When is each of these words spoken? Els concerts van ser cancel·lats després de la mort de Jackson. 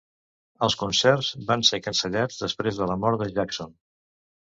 Els 0.67 0.75
concerts 0.83 1.29
van 1.53 1.65
ser 1.71 1.81
cancel·lats 1.91 2.43
després 2.47 2.83
de 2.83 2.91
la 2.93 3.01
mort 3.07 3.25
de 3.25 3.33
Jackson. 3.41 3.83